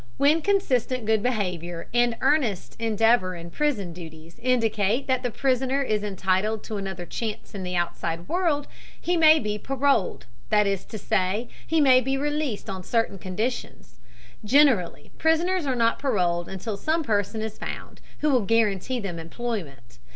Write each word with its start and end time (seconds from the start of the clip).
When 0.17 0.41
consistent 0.41 1.05
good 1.05 1.21
behavior 1.21 1.87
and 1.93 2.17
earnest 2.21 2.75
endeavor 2.79 3.35
in 3.35 3.51
prison 3.51 3.93
duties 3.93 4.39
indicate 4.41 5.05
that 5.05 5.21
the 5.21 5.29
prisoner 5.29 5.83
is 5.83 6.01
entitled 6.01 6.63
to 6.63 6.77
another 6.77 7.05
chance 7.05 7.53
in 7.53 7.61
the 7.61 7.75
outside 7.75 8.27
world, 8.27 8.65
he 8.99 9.15
may 9.15 9.37
be 9.37 9.59
paroled, 9.59 10.25
that 10.49 10.65
is 10.65 10.85
to 10.85 10.97
say, 10.97 11.49
he 11.67 11.79
may 11.79 12.01
be 12.01 12.17
released 12.17 12.67
on 12.67 12.81
certain 12.81 13.19
conditions. 13.19 13.99
Generally 14.43 15.11
prisoners 15.19 15.67
are 15.67 15.75
not 15.75 15.99
paroled 15.99 16.49
until 16.49 16.77
some 16.77 17.03
person 17.03 17.43
is 17.43 17.59
found 17.59 18.01
who 18.21 18.31
will 18.31 18.45
guarantee 18.47 18.99
them 18.99 19.19
employment. 19.19 19.99